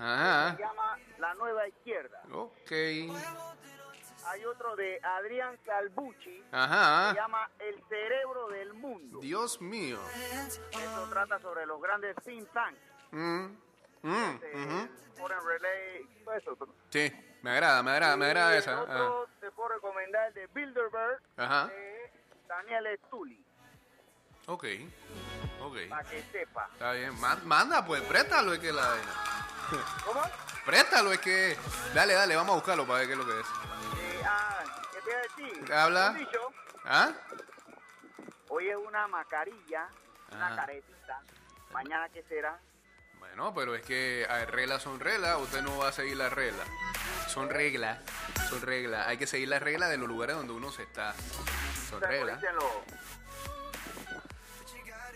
Ajá, 0.00 0.56
se 0.56 0.62
llama 0.62 0.98
La 1.18 1.34
Nueva 1.34 1.68
Izquierda. 1.68 2.22
ok. 2.32 2.72
Hay 4.26 4.44
otro 4.44 4.76
de 4.76 5.00
Adrián 5.02 5.58
Salvucci 5.64 6.42
que 6.42 6.56
Ajá, 6.56 7.10
se 7.10 7.16
llama 7.16 7.50
El 7.58 7.82
Cerebro 7.88 8.48
del 8.48 8.74
Mundo. 8.74 9.18
Dios 9.20 9.60
mío. 9.60 9.98
Esto 10.72 11.08
trata 11.10 11.38
sobre 11.40 11.64
los 11.66 11.80
grandes 11.80 12.14
think 12.24 12.46
tanks. 12.52 12.78
Mm, 13.12 13.46
mm, 14.02 14.38
de 14.40 14.54
ujú. 14.54 14.88
Foreign 15.16 15.40
Relay, 15.46 16.22
todo 16.24 16.34
eso. 16.34 16.58
Sí, 16.90 17.12
me 17.42 17.50
agrada, 17.50 17.82
me 17.82 17.90
agrada, 17.92 18.16
me 18.16 18.26
agrada 18.26 18.54
Y 18.54 18.58
esa. 18.58 18.82
Otro 18.82 19.26
te 19.40 19.50
puedo 19.52 19.68
recomendar 19.70 20.28
el 20.28 20.34
de 20.34 20.46
Bilderberg 20.48 21.20
Ajá, 21.38 21.66
de 21.68 22.12
Daniel 22.46 22.98
Stully, 23.06 23.42
ok, 24.46 24.64
ok. 25.62 25.76
para 25.88 26.04
que 26.04 26.22
sepa. 26.32 26.68
Está 26.72 26.92
bien, 26.92 27.18
Ma- 27.20 27.38
manda 27.44 27.84
pues, 27.84 28.02
préstalo, 28.02 28.52
es 28.54 28.58
que 28.60 28.72
la 28.72 28.94
¿Cómo? 30.04 30.22
Préstalo, 30.66 31.12
es 31.12 31.20
que. 31.20 31.56
Dale, 31.94 32.14
dale, 32.14 32.36
vamos 32.36 32.52
a 32.52 32.56
buscarlo 32.56 32.86
para 32.86 32.98
ver 33.00 33.06
qué 33.08 33.12
es 33.12 33.18
lo 33.18 33.26
que 33.26 33.40
es. 33.40 33.46
Eh, 33.46 34.20
ah, 34.26 34.64
¿qué 34.92 35.00
te 35.00 35.10
iba 35.10 35.18
a 35.18 35.22
decir? 35.52 35.72
Habla. 35.72 36.10
Dicho, 36.12 36.52
¿Ah? 36.84 37.12
Hoy 38.48 38.68
es 38.68 38.76
una 38.76 39.06
mascarilla, 39.06 39.86
una 40.32 40.46
Ajá. 40.48 40.56
caretita. 40.56 41.20
Mañana, 41.72 42.08
¿qué 42.08 42.22
será? 42.24 42.58
Bueno, 43.20 43.54
pero 43.54 43.74
es 43.76 43.82
que 43.82 44.26
reglas 44.48 44.82
son 44.82 44.98
reglas, 44.98 45.38
usted 45.40 45.62
no 45.62 45.78
va 45.78 45.88
a 45.88 45.92
seguir 45.92 46.16
las 46.16 46.32
reglas. 46.32 46.66
Son 47.28 47.48
reglas, 47.48 47.98
son 48.48 48.60
reglas. 48.62 49.06
Hay 49.06 49.18
que 49.18 49.26
seguir 49.28 49.48
las 49.48 49.62
reglas 49.62 49.88
de 49.90 49.98
los 49.98 50.08
lugares 50.08 50.34
donde 50.34 50.52
uno 50.52 50.72
se 50.72 50.82
está. 50.82 51.14
Son 51.88 52.00
reglas. 52.00 52.40
dicen 52.40 52.56
los- 52.56 52.64
sí, 52.64 53.19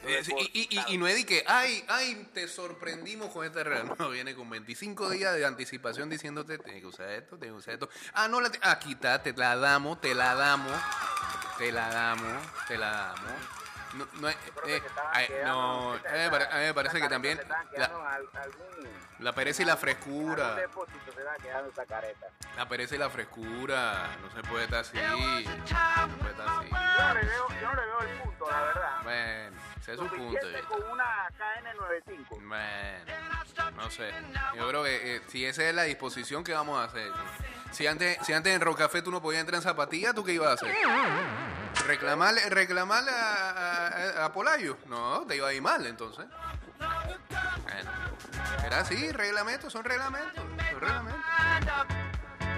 y, 0.09 0.51
y- 0.53 0.69
y- 0.79 0.95
y 0.95 0.99
no 0.99 1.07
es 1.07 1.15
de 1.17 1.27
que, 1.27 1.45
ay, 1.47 1.85
ay, 1.89 2.29
te 2.33 2.47
sorprendimos 2.49 3.31
con 3.33 3.45
esta 3.45 3.63
regla. 3.65 3.95
No, 3.99 4.11
viene 4.11 4.35
con 4.35 4.49
25 4.51 5.11
días 5.11 5.35
de 5.35 5.45
anticipación 5.47 6.09
diciéndote, 6.11 6.59
tienes 6.59 6.83
que 6.83 6.87
usar 6.89 7.09
esto, 7.11 7.37
tienes 7.39 7.55
que 7.55 7.59
usar 7.59 7.75
esto. 7.75 7.89
Ah, 8.13 8.29
no, 8.29 8.41
la 8.41 8.51
te- 8.51 8.59
ah, 8.63 8.79
quita, 8.79 9.23
te 9.23 9.33
la 9.33 9.57
damos, 9.57 10.01
te 10.01 10.15
la 10.15 10.35
damos, 10.35 10.73
te 11.59 11.73
la 11.73 11.89
damos, 11.89 12.43
te 12.69 12.77
la 12.79 12.91
damos. 12.91 13.33
No, 13.95 14.09
no, 14.15 14.29
es- 14.29 14.37
eh, 14.67 14.83
ay, 15.13 15.29
no, 15.45 15.93
a 15.93 15.97
mí 15.97 16.01
me 16.19 16.31
pare- 16.31 16.49
a 16.51 16.57
mí 16.59 16.65
me 16.65 16.75
parece 16.75 17.01
que 17.01 17.09
también 17.09 17.41
la, 17.77 18.19
la 19.21 19.33
pereza 19.33 19.63
y 19.63 19.65
la 19.67 19.77
frescura. 19.77 20.57
depósito 20.57 21.13
se 21.15 21.23
va 21.23 21.35
quedando 21.37 21.71
esa 21.71 21.87
careta. 21.87 22.27
La 22.57 22.69
pereza 22.69 22.97
y 22.97 22.99
la 22.99 23.09
frescura. 23.09 24.09
No 24.21 24.31
se 24.35 24.43
puede 24.49 24.65
estar 24.65 24.81
así. 24.81 24.97
No 24.97 25.03
se 25.03 26.17
puede 26.19 26.31
estar 26.33 26.49
así. 26.49 26.69
Yo 26.71 27.05
no 27.09 27.15
le 27.15 27.21
veo, 27.25 27.49
yo 27.61 27.69
no 27.69 27.75
le 27.75 27.87
veo 27.87 28.01
el 28.01 28.19
punto, 28.23 28.51
la 28.51 28.61
verdad. 28.63 29.03
Bueno, 29.05 29.57
ese 29.93 29.93
es 29.93 29.99
su 29.99 30.17
punto 30.17 30.23
de 30.23 30.41
Suficiente 30.41 30.57
vista. 30.61 30.69
con 30.69 30.91
una 30.91 31.29
KN95. 31.39 32.49
Bueno, 32.49 33.73
no 33.77 33.91
sé. 33.91 34.11
Yo 34.57 34.69
creo 34.69 34.83
que 34.85 35.17
eh, 35.17 35.23
si 35.29 35.45
esa 35.45 35.65
es 35.65 35.75
la 35.75 35.83
disposición, 35.85 36.43
¿qué 36.45 36.53
vamos 36.55 36.79
a 36.81 36.85
hacer? 36.85 37.11
Si 37.71 37.87
antes, 37.87 38.19
si 38.25 38.33
antes 38.33 38.55
en 38.55 38.61
Rocafé 38.61 39.03
tú 39.03 39.11
no 39.11 39.21
podías 39.21 39.41
entrar 39.41 39.57
en 39.57 39.63
zapatillas, 39.63 40.15
¿tú 40.15 40.25
qué 40.25 40.33
ibas 40.33 40.51
a 40.51 40.53
hacer? 40.55 40.75
¿Reclamarle, 41.87 42.49
reclamarle 42.51 43.11
a, 43.11 43.89
a- 43.89 44.25
a 44.27 44.33
Polayo? 44.33 44.79
No, 44.87 45.25
te 45.27 45.37
iba 45.37 45.49
a 45.49 45.53
ir 45.53 45.61
mal 45.61 45.85
entonces. 45.87 46.25
Bueno, 46.79 47.91
era 48.65 48.81
así, 48.81 49.11
reglamentos, 49.13 49.73
son 49.73 49.85
reglamentos, 49.85 50.35
son 50.35 50.81
reglamentos. 50.81 51.21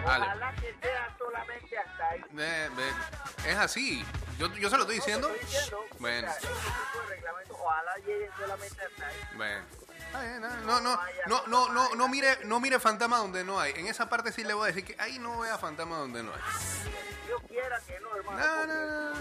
Ojalá 0.06 0.54
que 0.54 0.74
sea 0.82 1.16
solamente 1.18 1.78
hasta 1.78 2.08
ahí. 2.08 2.24
Es 3.46 3.56
así. 3.56 4.04
Yo, 4.38 4.52
yo 4.54 4.70
se 4.70 4.76
lo 4.76 4.82
estoy 4.82 4.96
diciendo. 4.96 5.28
Estoy 5.28 5.46
diciendo, 5.46 5.84
Bueno, 5.98 6.28
o 6.28 6.40
sea, 6.40 6.50
ojalá 7.50 7.96
lleguen 7.98 8.30
solamente 8.38 8.82
hasta 8.84 9.06
ahí. 9.06 9.16
bueno. 9.36 9.64
No, 10.12 10.80
no, 10.80 10.80
no, 10.80 10.98
no, 11.26 11.46
no, 11.46 11.68
no, 11.72 11.94
no 11.94 12.08
mire, 12.08 12.38
no 12.44 12.58
mire 12.60 12.78
fantasma 12.78 13.18
donde 13.18 13.44
no 13.44 13.60
hay. 13.60 13.72
En 13.76 13.86
esa 13.86 14.08
parte 14.08 14.32
sí 14.32 14.44
le 14.44 14.54
voy 14.54 14.64
a 14.64 14.66
decir 14.72 14.84
que 14.84 15.00
ahí 15.00 15.18
no 15.18 15.40
vea 15.40 15.58
fantasma 15.58 15.98
donde 15.98 16.22
no 16.22 16.32
hay. 16.32 16.40
Dios 17.26 17.42
quiera 17.48 17.78
que 17.86 18.00
no, 18.00 18.16
hermano. 18.16 18.38
No, 18.38 18.66
no, 18.66 19.10
no. 19.10 19.16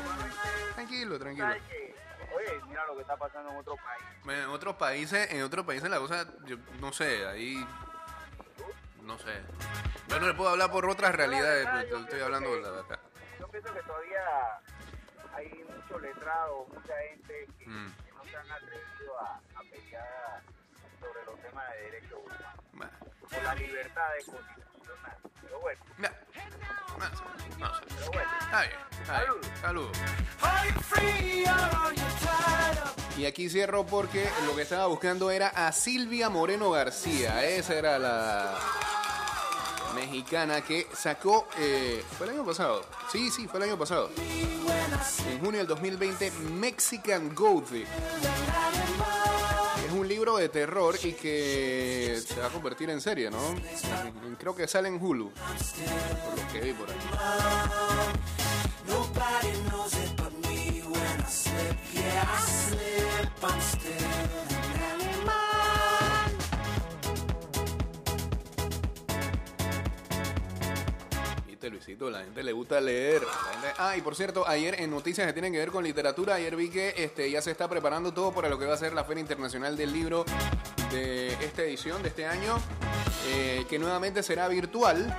Tranquilo, 0.75 1.19
tranquilo. 1.19 1.47
Oye, 1.47 2.61
mira 2.67 2.85
lo 2.85 2.95
que 2.95 3.01
está 3.01 3.17
pasando 3.17 3.49
en 3.51 3.57
otro 3.57 3.75
país. 3.75 4.03
Bueno, 4.23 4.43
En 4.43 4.49
otros 4.49 4.75
países, 4.75 5.31
en 5.31 5.43
otros 5.43 5.65
países 5.65 5.89
la 5.89 5.97
cosa, 5.99 6.27
yo 6.45 6.57
no 6.79 6.93
sé, 6.93 7.25
ahí, 7.27 7.65
no 9.05 9.17
sé. 9.19 9.41
Yo 10.07 10.19
no 10.19 10.27
le 10.27 10.33
puedo 10.33 10.49
hablar 10.49 10.71
por 10.71 10.85
otras 10.89 11.13
realidades, 11.15 11.67
pues, 11.71 11.89
yo 11.89 11.97
estoy 11.99 12.21
hablando 12.21 12.49
que- 12.51 12.55
de 12.57 12.61
la 12.61 12.71
de 12.71 12.79
acá. 12.81 12.99
Yo 13.39 13.47
pienso 13.49 13.73
que 13.73 13.81
todavía 13.83 14.21
hay 15.33 15.65
muchos 15.75 16.01
letrados, 16.01 16.67
mucha 16.69 16.93
gente 17.09 17.47
que, 17.59 17.67
Mm. 17.67 17.93
que 18.05 18.11
no 18.11 18.23
se 18.25 18.37
han 18.37 18.51
atrevido 18.51 19.19
a, 19.19 19.35
a 19.55 19.59
pelear 19.71 20.41
sobre 20.99 21.25
los 21.25 21.39
temas 21.41 21.71
de 21.71 21.81
derechos 21.81 22.19
humanos, 22.23 22.63
Bueno, 22.73 22.91
por 23.29 23.43
la 23.43 23.55
libertad 23.55 24.09
de 24.17 24.25
constitucional. 24.31 24.64
Pero 25.41 25.59
bueno, 25.61 25.79
no, 25.97 26.09
no 26.99 27.05
sé, 27.17 27.23
no 27.59 27.75
sé. 27.75 27.81
pero 27.88 28.11
bueno. 28.11 28.29
Está 28.41 28.61
bien, 28.61 28.73
está 29.01 29.19
bien. 29.19 29.31
Saludos. 29.61 29.97
Are 30.41 30.69
you 30.69 30.79
free 30.81 31.43
or 31.43 31.49
are 31.51 31.95
you 31.95 32.03
tied 32.19 32.83
up? 32.83 33.17
Y 33.17 33.25
aquí 33.25 33.49
cierro 33.49 33.85
porque 33.85 34.29
lo 34.45 34.55
que 34.55 34.63
estaba 34.63 34.88
buscando 34.88 35.31
era 35.31 35.47
a 35.47 35.71
Silvia 35.71 36.29
Moreno 36.29 36.69
García. 36.71 37.43
Esa 37.45 37.75
era 37.75 37.97
la 37.97 38.57
mexicana 39.95 40.61
que 40.61 40.88
sacó. 40.93 41.47
eh, 41.57 42.03
¿Fue 42.17 42.27
el 42.27 42.33
año 42.33 42.45
pasado? 42.45 42.85
Sí, 43.11 43.31
sí, 43.31 43.47
fue 43.47 43.59
el 43.59 43.69
año 43.69 43.77
pasado. 43.79 44.09
En 44.17 45.39
junio 45.39 45.59
del 45.59 45.67
2020, 45.67 46.31
Mexican 46.31 47.33
Gothic. 47.33 47.88
De 50.25 50.49
terror 50.49 50.95
y 51.03 51.13
que 51.13 52.19
se 52.27 52.39
va 52.39 52.47
a 52.47 52.49
convertir 52.49 52.89
en 52.89 52.99
serie, 52.99 53.29
¿no? 53.29 53.38
Creo 54.39 54.55
que 54.55 54.67
sale 54.67 54.88
en 54.89 54.99
Hulu. 55.01 55.31
Por 55.31 56.39
lo 56.39 56.51
que 56.51 56.61
vi 56.61 56.73
por 56.73 56.89
ahí. 56.89 56.97
Viste, 71.65 71.69
Luisito, 71.71 72.12
la 72.12 72.19
gente 72.19 72.43
le 72.43 72.51
gusta 72.51 72.80
leer. 72.80 73.23
Ah, 73.80 73.97
y 73.97 74.01
por 74.01 74.15
cierto, 74.15 74.47
ayer 74.47 74.80
en 74.80 74.91
noticias 74.91 75.25
que 75.25 75.34
tienen 75.34 75.51
que 75.51 75.58
ver 75.58 75.71
con 75.71 75.84
literatura, 75.84 76.36
ayer 76.36 76.56
vi 76.56 76.69
que 76.69 76.93
este, 76.95 77.32
ya 77.32 77.41
se 77.41 77.49
está 77.49 77.67
preparando 77.67 78.13
todo 78.13 78.32
para 78.32 78.49
lo 78.49 78.60
que 78.60 78.65
va 78.65 78.75
a 78.75 78.78
ser 78.78 78.93
la 78.93 79.04
Feria 79.04 79.21
Internacional 79.21 79.75
del 79.75 79.91
Libro 79.91 80.25
de 80.91 81.34
esta 81.43 81.63
edición, 81.63 82.04
de 82.04 82.10
este 82.10 82.28
año. 82.28 82.58
eh, 83.34 83.65
que 83.67 83.80
nuevamente 83.80 84.21
será 84.21 84.47
virtual, 84.47 85.15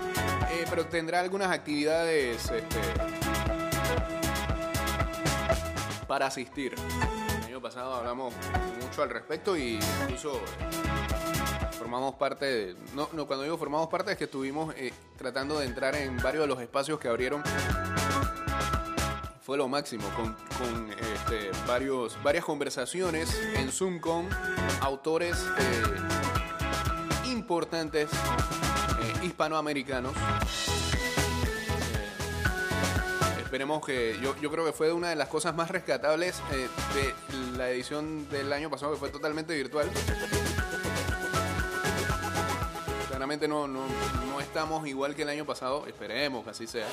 eh, 0.52 0.64
pero 0.70 0.86
tendrá 0.86 1.18
algunas 1.18 1.50
actividades 1.50 2.48
este, 2.48 2.78
para 6.06 6.26
asistir. 6.26 6.74
El 7.38 7.44
año 7.46 7.60
pasado 7.60 7.94
hablamos 7.94 8.32
mucho 8.80 9.02
al 9.02 9.10
respecto 9.10 9.56
y 9.56 9.80
incluso 10.02 10.40
formamos 11.76 12.14
parte 12.14 12.46
de, 12.46 12.76
no, 12.94 13.08
no, 13.12 13.26
cuando 13.26 13.42
digo 13.42 13.58
formamos 13.58 13.88
parte 13.88 14.12
es 14.12 14.18
que 14.18 14.24
estuvimos 14.24 14.72
eh, 14.76 14.92
tratando 15.16 15.58
de 15.58 15.66
entrar 15.66 15.94
en 15.94 16.16
varios 16.18 16.42
de 16.42 16.48
los 16.48 16.60
espacios 16.60 16.98
que 16.98 17.08
abrieron 17.08 17.42
fue 19.46 19.56
lo 19.56 19.68
máximo 19.68 20.02
con, 20.16 20.90
este, 20.90 21.50
varios, 21.68 22.20
varias 22.24 22.44
conversaciones 22.44 23.32
en 23.54 23.70
Zoom 23.70 24.00
con 24.00 24.28
autores 24.80 25.36
eh, 25.58 27.30
importantes 27.30 28.10
eh, 28.10 29.26
hispanoamericanos. 29.26 30.16
Eh, 30.16 30.18
esperemos 33.40 33.86
que 33.86 34.18
yo, 34.20 34.34
yo 34.40 34.50
creo 34.50 34.64
que 34.64 34.72
fue 34.72 34.92
una 34.92 35.10
de 35.10 35.16
las 35.16 35.28
cosas 35.28 35.54
más 35.54 35.70
rescatables 35.70 36.42
de 36.50 37.14
la 37.56 37.70
edición 37.70 38.28
del 38.28 38.52
año 38.52 38.68
pasado 38.68 38.94
que 38.94 38.98
fue 38.98 39.10
totalmente 39.10 39.54
virtual. 39.54 39.88
No, 43.26 43.66
no, 43.66 43.66
no 44.30 44.40
estamos 44.40 44.86
igual 44.86 45.16
que 45.16 45.22
el 45.22 45.28
año 45.28 45.44
pasado, 45.44 45.84
esperemos 45.88 46.44
que 46.44 46.50
así 46.50 46.66
sea. 46.68 46.86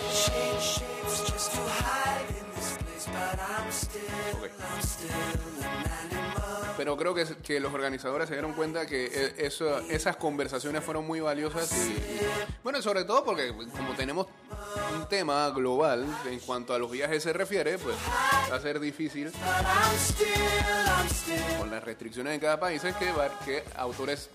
Ok. 4.34 4.50
Pero 6.78 6.98
creo 6.98 7.14
que, 7.14 7.26
que 7.44 7.60
los 7.60 7.72
organizadores 7.74 8.28
se 8.28 8.34
dieron 8.34 8.54
cuenta 8.54 8.88
que 8.88 9.06
eh, 9.06 9.34
eso- 9.38 9.78
esas 9.90 10.16
conversaciones 10.16 10.84
fueron 10.84 11.06
muy 11.06 11.20
valiosas 11.20 11.72
y, 11.72 11.92
y- 11.92 12.20
bueno, 12.64 12.82
sobre 12.82 13.04
todo 13.04 13.24
porque 13.24 13.54
como 13.78 13.94
tenemos 13.96 14.26
un 14.96 15.08
tema 15.08 15.50
global 15.50 16.06
en 16.26 16.40
cuanto 16.40 16.74
a 16.74 16.80
los 16.80 16.90
viajes 16.92 17.24
se 17.24 17.34
refiere, 17.34 17.78
pues 17.78 17.96
va 18.52 18.56
a 18.56 18.60
ser 18.60 18.80
difícil 18.80 19.32
con 21.60 21.70
las 21.70 21.84
restricciones 21.84 22.34
en 22.34 22.40
cada 22.40 22.60
país 22.60 22.84
es 22.84 22.96
que, 22.96 23.64
autores 23.76 24.30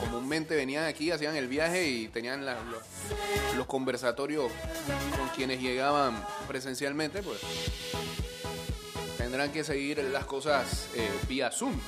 comúnmente 0.00 0.54
venían 0.54 0.84
aquí, 0.84 1.10
hacían 1.10 1.36
el 1.36 1.48
viaje 1.48 1.86
y 1.88 2.08
tenían 2.08 2.44
los 3.56 3.66
conversatorios 3.66 4.50
con 5.18 5.28
quienes 5.30 5.60
llegaban 5.60 6.24
presencialmente, 6.46 7.22
pues 7.22 7.40
tendrán 9.16 9.52
que 9.52 9.64
seguir 9.64 9.98
las 10.12 10.24
cosas 10.24 10.88
eh, 10.94 11.08
vía 11.28 11.50
Zoom. 11.50 11.78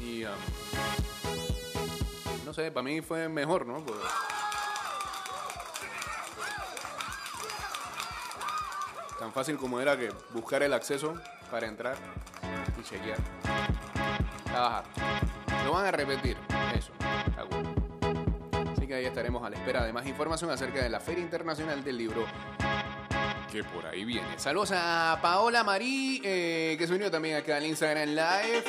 Y 0.00 0.24
um, 0.24 0.30
no 2.44 2.52
sé, 2.52 2.70
para 2.70 2.84
mí 2.84 3.00
fue 3.00 3.28
mejor, 3.28 3.66
¿no? 3.66 3.84
Pues, 3.84 3.98
tan 9.18 9.32
fácil 9.32 9.56
como 9.56 9.80
era 9.80 9.96
que 9.96 10.10
buscar 10.32 10.62
el 10.62 10.72
acceso 10.72 11.14
para 11.50 11.66
entrar 11.66 11.96
y 12.78 12.82
chequear. 12.82 13.18
Trabajar. 14.44 14.84
Lo 15.64 15.72
van 15.72 15.86
a 15.86 15.90
repetir, 15.90 16.36
eso. 16.74 16.92
Así 18.72 18.86
que 18.86 18.94
ahí 18.94 19.04
estaremos 19.04 19.44
a 19.44 19.50
la 19.50 19.56
espera 19.56 19.84
de 19.84 19.92
más 19.92 20.06
información 20.06 20.50
acerca 20.50 20.82
de 20.82 20.88
la 20.88 21.00
Feria 21.00 21.22
Internacional 21.22 21.82
del 21.82 21.98
Libro 21.98 22.24
que 23.50 23.64
por 23.64 23.86
ahí 23.86 24.04
viene. 24.04 24.38
Saludos 24.38 24.72
a 24.74 25.18
Paola 25.22 25.64
Marí, 25.64 26.20
eh, 26.22 26.76
que 26.78 26.86
se 26.86 26.94
unió 26.94 27.10
también 27.10 27.36
acá 27.36 27.56
al 27.56 27.66
Instagram 27.66 28.10
Live. 28.10 28.64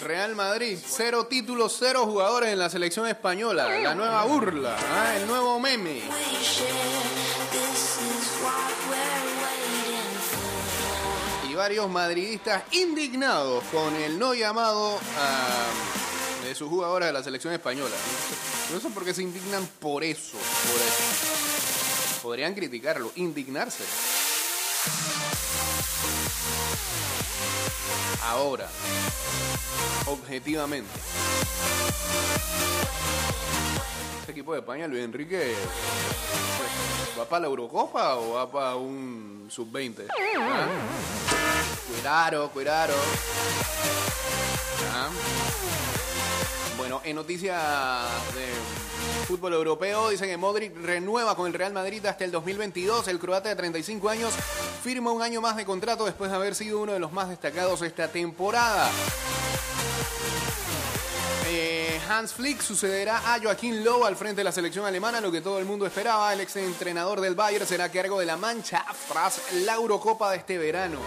Real 0.00 0.34
Madrid, 0.34 0.78
cero 0.82 1.26
títulos, 1.26 1.76
cero 1.78 2.06
jugadores 2.06 2.50
en 2.50 2.58
la 2.58 2.70
selección 2.70 3.06
española. 3.06 3.68
La 3.80 3.94
nueva 3.94 4.24
burla, 4.24 4.74
ah, 4.94 5.16
el 5.16 5.26
nuevo 5.26 5.60
meme. 5.60 6.00
Y 11.50 11.54
varios 11.54 11.90
madridistas 11.90 12.62
indignados 12.72 13.62
con 13.64 13.94
el 13.96 14.18
no 14.18 14.32
llamado 14.32 14.98
ah, 15.18 15.66
de 16.44 16.54
sus 16.54 16.70
jugadores 16.70 17.08
de 17.08 17.12
la 17.12 17.22
selección 17.22 17.52
española. 17.52 17.94
No 18.72 18.80
sé 18.80 18.88
por 18.88 19.04
qué 19.04 19.12
se 19.12 19.22
indignan 19.22 19.68
por 19.80 20.02
eso. 20.02 20.38
Podrían 22.22 22.54
criticarlo, 22.54 23.12
indignarse. 23.16 23.84
Ahora, 28.22 28.68
objetivamente. 30.06 30.90
Este 34.20 34.32
equipo 34.32 34.52
de 34.52 34.60
España, 34.60 34.86
Luis 34.86 35.02
Enrique, 35.02 35.54
¿va 37.18 37.24
para 37.24 37.40
la 37.40 37.46
Eurocopa 37.46 38.16
o 38.16 38.34
va 38.34 38.50
para 38.50 38.76
un 38.76 39.46
sub-20? 39.50 40.06
¿Ah? 40.38 40.68
Cuidado, 41.88 42.50
cuidado. 42.50 42.94
Ah. 44.94 45.08
Bueno, 46.80 47.02
en 47.04 47.14
noticias 47.14 47.60
de 48.34 48.46
fútbol 49.26 49.52
europeo, 49.52 50.08
dicen 50.08 50.30
que 50.30 50.38
Modric 50.38 50.74
renueva 50.78 51.36
con 51.36 51.46
el 51.46 51.52
Real 51.52 51.74
Madrid 51.74 52.04
hasta 52.06 52.24
el 52.24 52.30
2022. 52.30 53.06
El 53.08 53.18
croata 53.18 53.50
de 53.50 53.56
35 53.56 54.08
años 54.08 54.32
firma 54.82 55.12
un 55.12 55.20
año 55.20 55.42
más 55.42 55.56
de 55.56 55.66
contrato 55.66 56.06
después 56.06 56.30
de 56.30 56.38
haber 56.38 56.54
sido 56.54 56.80
uno 56.80 56.94
de 56.94 56.98
los 56.98 57.12
más 57.12 57.28
destacados 57.28 57.82
esta 57.82 58.08
temporada. 58.08 58.90
Eh, 61.48 62.00
Hans 62.08 62.32
Flick 62.32 62.62
sucederá 62.62 63.34
a 63.34 63.38
Joaquín 63.38 63.84
Lowe 63.84 64.06
al 64.06 64.16
frente 64.16 64.40
de 64.40 64.44
la 64.44 64.52
selección 64.52 64.86
alemana, 64.86 65.20
lo 65.20 65.30
que 65.30 65.42
todo 65.42 65.58
el 65.58 65.66
mundo 65.66 65.84
esperaba. 65.84 66.32
El 66.32 66.40
ex 66.40 66.56
entrenador 66.56 67.20
del 67.20 67.34
Bayern 67.34 67.66
será 67.66 67.90
cargo 67.90 68.18
de 68.18 68.24
la 68.24 68.38
mancha 68.38 68.86
tras 69.06 69.52
la 69.52 69.74
Eurocopa 69.74 70.30
de 70.30 70.38
este 70.38 70.56
verano. 70.56 70.98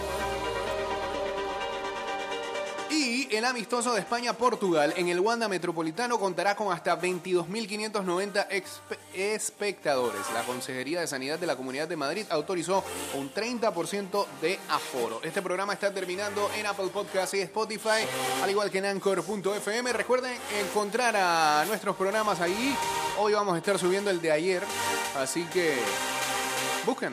El 3.30 3.44
amistoso 3.44 3.92
de 3.94 4.00
España-Portugal 4.00 4.94
en 4.96 5.08
el 5.08 5.18
Wanda 5.20 5.48
Metropolitano 5.48 6.18
contará 6.20 6.54
con 6.54 6.72
hasta 6.72 7.00
22.590 7.00 8.48
expe- 8.48 8.98
espectadores. 9.14 10.20
La 10.32 10.42
Consejería 10.44 11.00
de 11.00 11.06
Sanidad 11.06 11.38
de 11.38 11.46
la 11.46 11.56
Comunidad 11.56 11.88
de 11.88 11.96
Madrid 11.96 12.26
autorizó 12.30 12.84
un 13.14 13.32
30% 13.32 14.26
de 14.40 14.58
aforo. 14.68 15.20
Este 15.22 15.42
programa 15.42 15.72
está 15.72 15.92
terminando 15.92 16.50
en 16.56 16.66
Apple 16.66 16.88
Podcasts 16.92 17.34
y 17.34 17.40
Spotify, 17.40 18.06
al 18.42 18.50
igual 18.50 18.70
que 18.70 18.78
en 18.78 18.86
Anchor.fm. 18.86 19.92
Recuerden 19.92 20.36
encontrar 20.60 21.16
a 21.16 21.64
nuestros 21.66 21.96
programas 21.96 22.40
ahí. 22.40 22.76
Hoy 23.18 23.32
vamos 23.32 23.54
a 23.54 23.58
estar 23.58 23.78
subiendo 23.78 24.10
el 24.10 24.20
de 24.20 24.30
ayer, 24.32 24.62
así 25.16 25.44
que 25.52 25.76
búsquenlo. 26.86 27.12